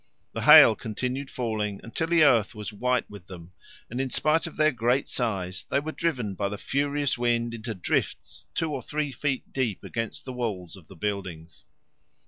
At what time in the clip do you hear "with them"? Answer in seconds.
3.07-3.51